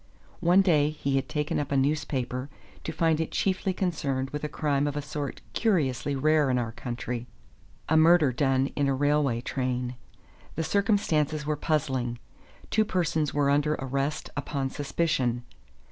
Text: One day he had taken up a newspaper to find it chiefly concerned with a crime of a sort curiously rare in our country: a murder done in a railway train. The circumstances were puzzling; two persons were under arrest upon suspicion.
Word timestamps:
One 0.39 0.63
day 0.63 0.89
he 0.89 1.15
had 1.17 1.29
taken 1.29 1.59
up 1.59 1.71
a 1.71 1.77
newspaper 1.77 2.49
to 2.85 2.91
find 2.91 3.21
it 3.21 3.29
chiefly 3.29 3.71
concerned 3.71 4.31
with 4.31 4.43
a 4.43 4.49
crime 4.49 4.87
of 4.87 4.97
a 4.97 5.01
sort 5.03 5.41
curiously 5.53 6.15
rare 6.15 6.49
in 6.49 6.57
our 6.57 6.71
country: 6.71 7.27
a 7.87 7.95
murder 7.95 8.31
done 8.31 8.71
in 8.75 8.87
a 8.87 8.95
railway 8.95 9.41
train. 9.41 9.93
The 10.55 10.63
circumstances 10.63 11.45
were 11.45 11.55
puzzling; 11.55 12.17
two 12.71 12.83
persons 12.83 13.31
were 13.31 13.51
under 13.51 13.75
arrest 13.75 14.31
upon 14.35 14.71
suspicion. 14.71 15.43